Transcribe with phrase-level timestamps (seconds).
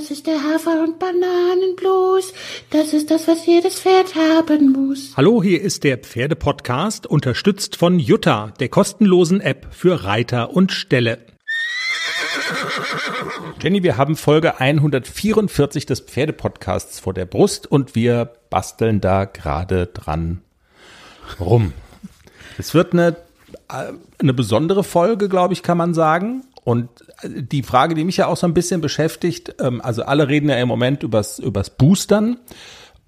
[0.00, 2.32] Das ist der Hafer- und Bananenblues.
[2.70, 5.12] Das ist das, was jedes Pferd haben muss.
[5.14, 11.18] Hallo, hier ist der Pferdepodcast, unterstützt von Jutta, der kostenlosen App für Reiter und Ställe.
[13.62, 19.84] Jenny, wir haben Folge 144 des Pferdepodcasts vor der Brust und wir basteln da gerade
[19.84, 20.40] dran
[21.38, 21.74] rum.
[22.56, 23.16] Es wird eine,
[23.68, 26.44] äh, eine besondere Folge, glaube ich, kann man sagen.
[26.70, 26.88] Und
[27.24, 30.54] die Frage, die mich ja auch so ein bisschen beschäftigt, ähm, also alle reden ja
[30.54, 32.36] im Moment übers, übers Boostern.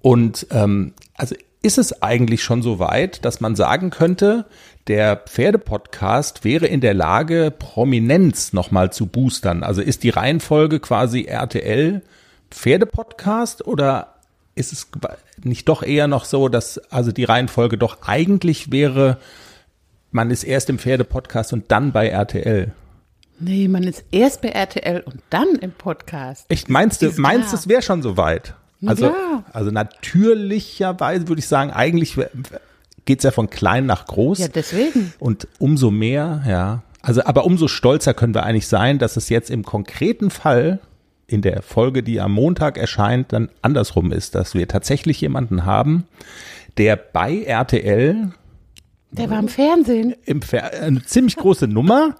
[0.01, 4.47] Und ähm, also ist es eigentlich schon so weit, dass man sagen könnte,
[4.87, 9.63] der Pferdepodcast wäre in der Lage, Prominenz nochmal zu boostern?
[9.63, 12.01] Also ist die Reihenfolge quasi RTL
[12.51, 14.15] Pferdepodcast oder
[14.55, 14.89] ist es
[15.41, 19.19] nicht doch eher noch so, dass also die Reihenfolge doch eigentlich wäre,
[20.11, 22.73] man ist erst im Pferdepodcast und dann bei RTL?
[23.39, 26.45] Nee, man ist erst bei RTL und dann im Podcast.
[26.49, 28.53] Echt, meinst du, meinst du, es wäre schon so weit?
[28.85, 29.43] Also, Ja.
[29.53, 32.15] also natürlicherweise würde ich sagen, eigentlich
[33.05, 34.39] geht's ja von klein nach groß.
[34.39, 35.13] Ja, deswegen.
[35.19, 36.83] Und umso mehr, ja.
[37.01, 40.79] Also, aber umso stolzer können wir eigentlich sein, dass es jetzt im konkreten Fall
[41.27, 46.05] in der Folge, die am Montag erscheint, dann andersrum ist, dass wir tatsächlich jemanden haben,
[46.77, 48.31] der bei RTL
[49.11, 50.15] Der war im Fernsehen.
[50.25, 52.15] im Fer eine ziemlich große Nummer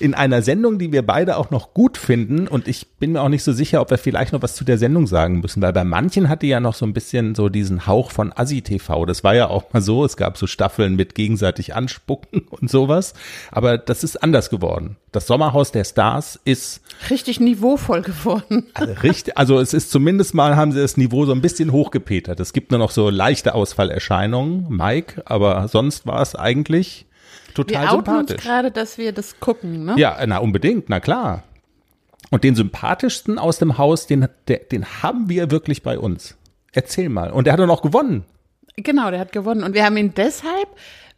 [0.00, 2.48] in einer Sendung, die wir beide auch noch gut finden.
[2.48, 4.78] Und ich bin mir auch nicht so sicher, ob wir vielleicht noch was zu der
[4.78, 8.10] Sendung sagen müssen, weil bei manchen hatte ja noch so ein bisschen so diesen Hauch
[8.10, 9.06] von Assi-TV.
[9.06, 10.04] Das war ja auch mal so.
[10.04, 13.14] Es gab so Staffeln mit gegenseitig anspucken und sowas.
[13.50, 14.96] Aber das ist anders geworden.
[15.12, 18.66] Das Sommerhaus der Stars ist Richtig niveauvoll geworden.
[18.74, 22.40] also richtig, also es ist zumindest mal, haben sie das Niveau so ein bisschen hochgepetert.
[22.40, 27.06] Es gibt nur noch so leichte Ausfallerscheinungen, Mike, aber sonst war es eigentlich
[27.46, 28.42] Wir total uns sympathisch.
[28.42, 29.94] gerade, dass wir das gucken, ne?
[29.96, 31.42] Ja, na unbedingt, na klar.
[32.30, 36.36] Und den sympathischsten aus dem Haus, den, der, den haben wir wirklich bei uns.
[36.72, 37.30] Erzähl mal.
[37.30, 38.24] Und der hat dann auch gewonnen.
[38.76, 39.62] Genau, der hat gewonnen.
[39.62, 40.68] Und wir haben ihn deshalb,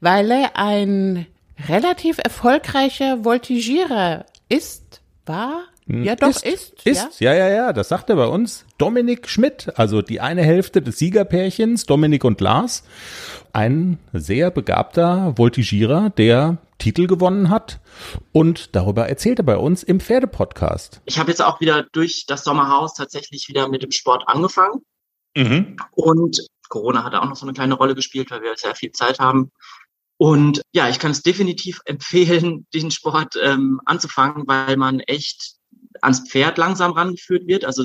[0.00, 1.26] weil er ein
[1.68, 5.64] relativ erfolgreicher Voltigierer ist, war,
[6.04, 7.34] ja doch ist, Ist, ist ja?
[7.34, 8.64] ja, ja, das sagt er bei uns.
[8.78, 12.84] Dominik Schmidt, also die eine Hälfte des Siegerpärchens, Dominik und Lars.
[13.52, 17.80] Ein sehr begabter Voltigierer, der Titel gewonnen hat.
[18.32, 21.02] Und darüber erzählt er bei uns im Pferdepodcast.
[21.04, 24.82] ich habe jetzt auch wieder durch das Sommerhaus tatsächlich wieder mit dem Sport angefangen.
[25.92, 29.18] Und Corona hat auch noch so eine kleine Rolle gespielt, weil wir sehr viel Zeit
[29.18, 29.50] haben.
[30.16, 35.56] Und ja, ich kann es definitiv empfehlen, den Sport ähm, anzufangen, weil man echt
[36.02, 37.84] ans Pferd langsam rangeführt wird, also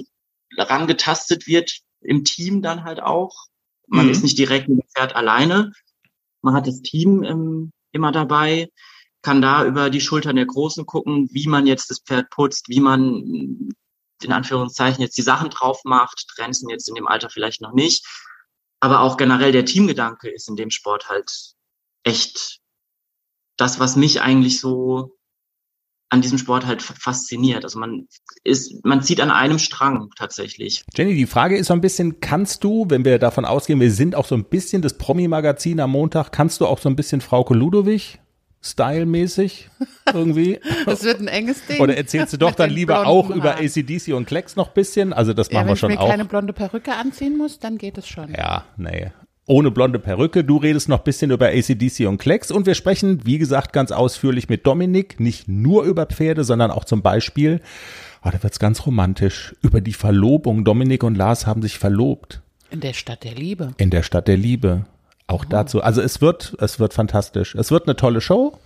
[0.57, 3.45] rangetastet wird im Team dann halt auch.
[3.87, 4.11] Man Mhm.
[4.11, 5.71] ist nicht direkt mit dem Pferd alleine.
[6.41, 8.69] Man hat das Team ähm, immer dabei,
[9.21, 12.79] kann da über die Schultern der Großen gucken, wie man jetzt das Pferd putzt, wie
[12.79, 13.69] man
[14.21, 18.05] in Anführungszeichen jetzt die Sachen drauf macht, Grenzen jetzt in dem Alter vielleicht noch nicht.
[18.79, 21.31] Aber auch generell der Teamgedanke ist in dem Sport halt
[22.03, 22.59] echt
[23.57, 25.14] das, was mich eigentlich so
[26.09, 27.63] an diesem Sport halt fasziniert.
[27.63, 28.07] Also man
[28.43, 30.83] ist, man zieht an einem Strang tatsächlich.
[30.95, 34.15] Jenny, die Frage ist so ein bisschen, kannst du, wenn wir davon ausgehen, wir sind
[34.15, 37.53] auch so ein bisschen das Promi-Magazin am Montag, kannst du auch so ein bisschen Frauke
[37.53, 38.19] Ludowig
[38.61, 39.69] stylmäßig
[40.13, 40.59] irgendwie?
[40.85, 41.81] Das wird ein enges Ding.
[41.81, 43.55] Oder erzählst du doch dann lieber auch über.
[43.57, 45.13] ACDC und Klecks noch ein bisschen?
[45.13, 46.09] Also das Ja, machen wenn wir ich schon mir auch.
[46.09, 48.31] keine blonde Perücke anziehen muss, dann geht es schon.
[48.33, 49.11] Ja, nee.
[49.47, 50.44] Ohne blonde Perücke.
[50.44, 53.91] Du redest noch ein bisschen über ACDC und Klecks und wir sprechen, wie gesagt, ganz
[53.91, 57.61] ausführlich mit Dominik, nicht nur über Pferde, sondern auch zum Beispiel,
[58.23, 60.63] oh, da wird's ganz romantisch, über die Verlobung.
[60.66, 62.41] Dominik und Lars haben sich verlobt
[62.72, 63.73] In der Stadt der Liebe.
[63.78, 64.85] in der Stadt der Liebe.
[65.28, 65.81] Auch dazu.
[65.81, 67.56] Also es wird, es wird fantastisch.
[67.56, 68.57] Es wird eine tolle Show.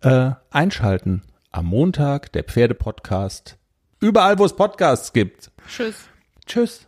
[0.00, 1.22] Äh, einschalten
[1.52, 3.56] am Montag, der Pferdepodcast.
[4.00, 5.50] Überall, wo es Podcasts gibt.
[5.68, 5.96] Tschüss.
[6.46, 6.86] Tschüss.